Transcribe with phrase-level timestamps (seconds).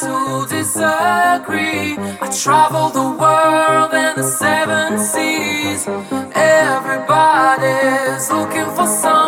[0.00, 1.96] to disagree.
[1.98, 5.86] I travel the world and the seven seas.
[6.34, 9.19] Everybody's looking for something.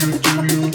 [0.00, 0.67] you do you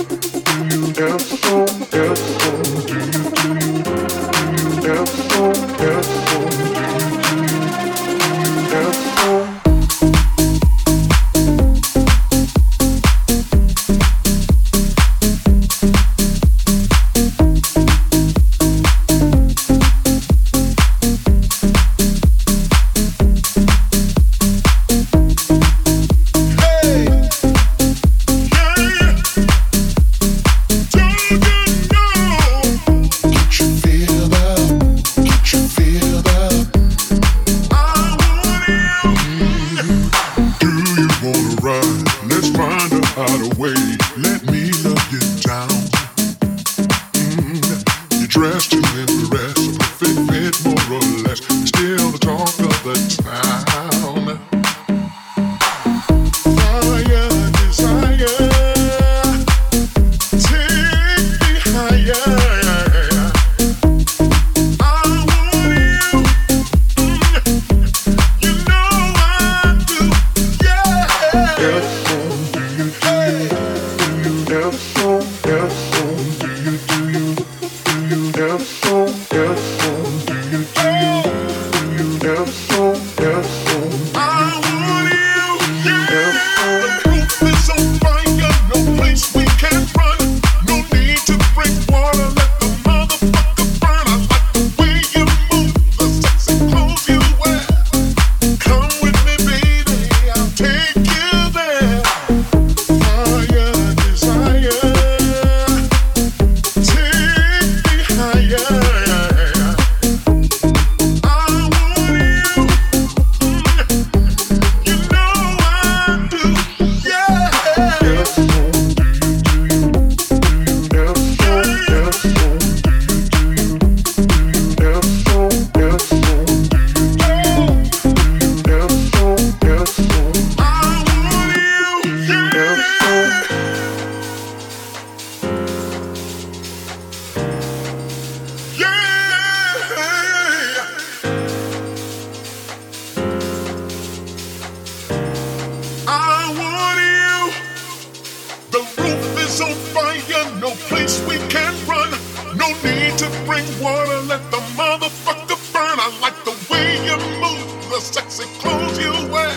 [150.64, 152.09] no place we can run.
[152.55, 155.97] No need to bring water, let the motherfucker burn.
[155.99, 159.51] I like the way you move, the sexy clothes you wear.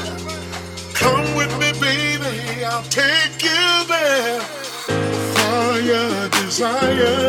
[0.95, 4.41] Come with me, baby, I'll take you there.
[5.37, 7.29] Fire, desire,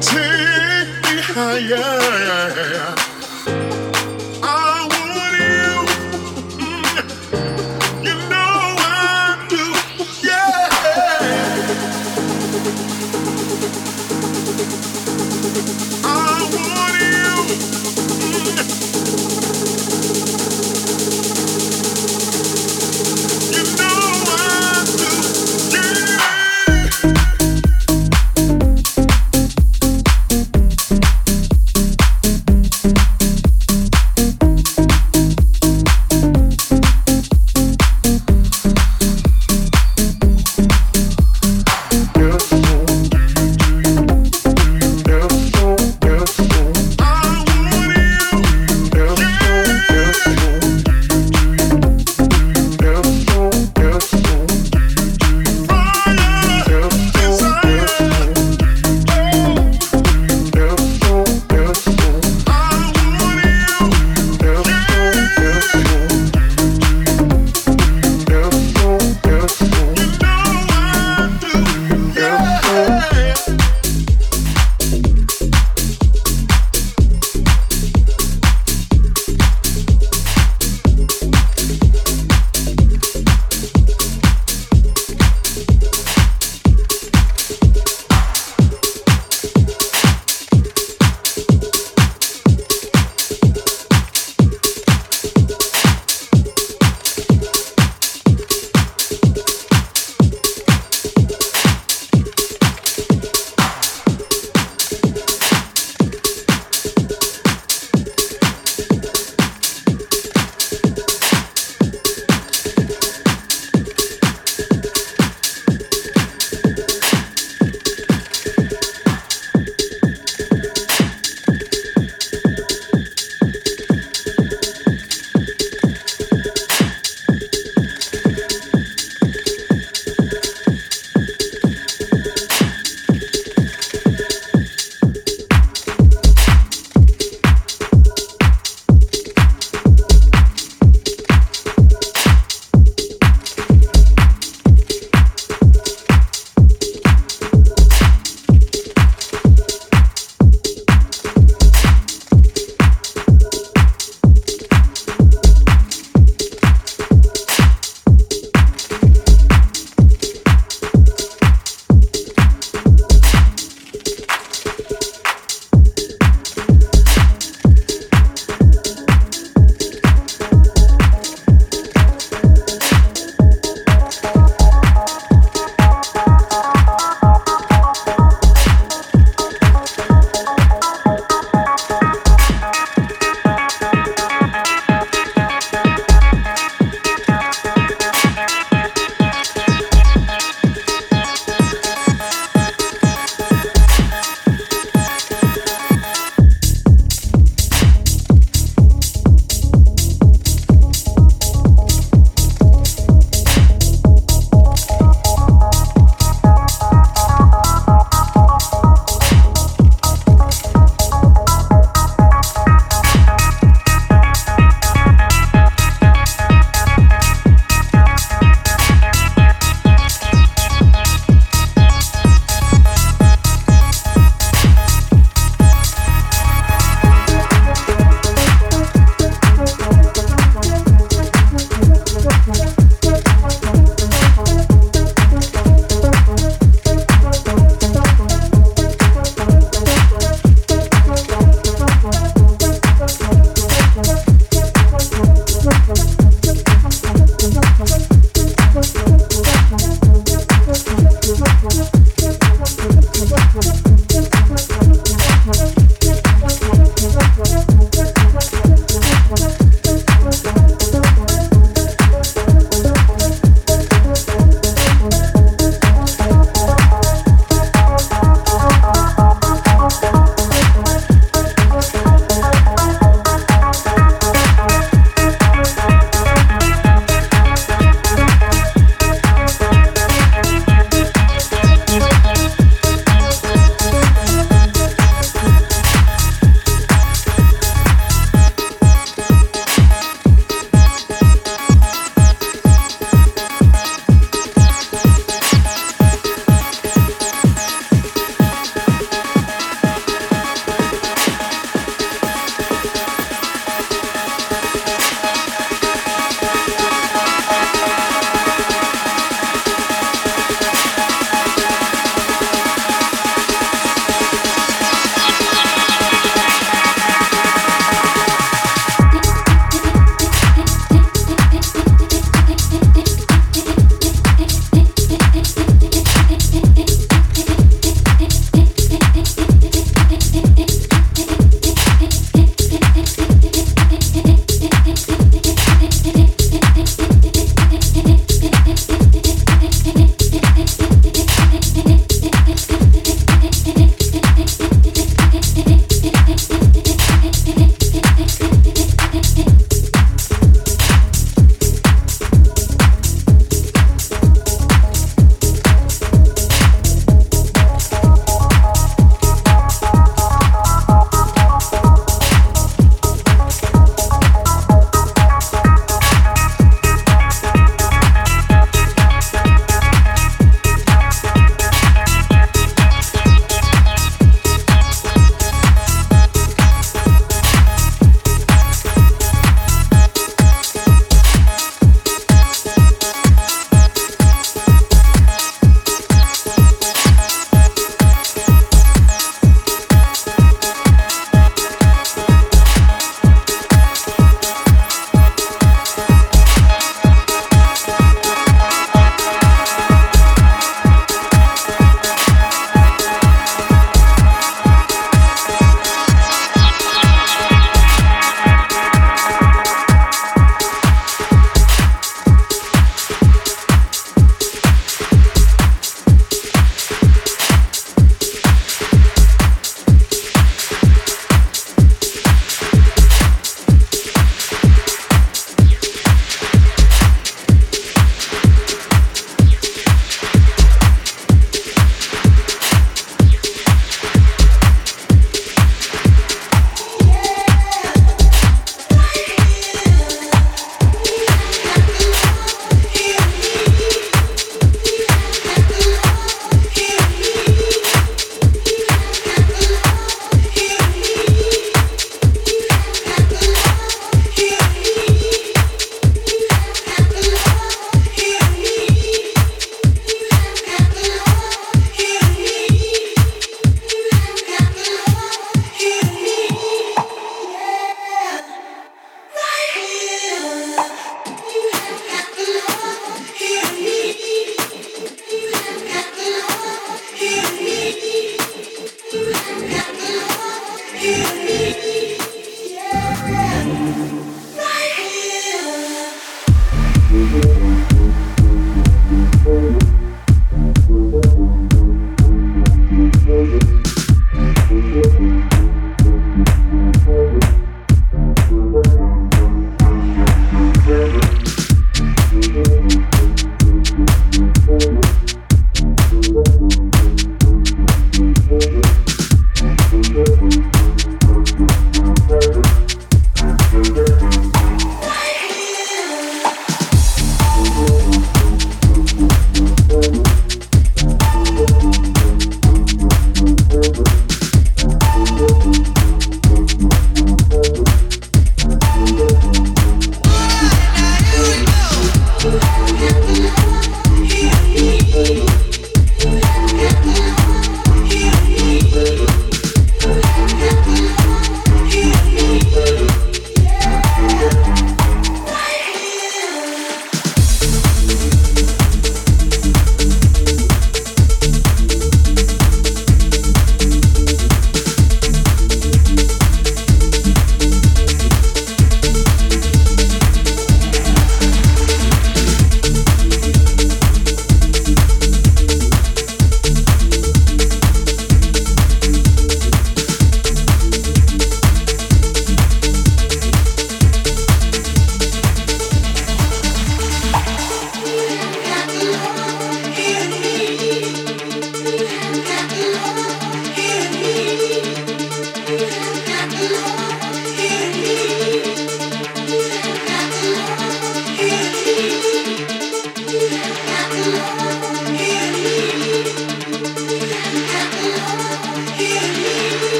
[0.00, 2.99] take me higher.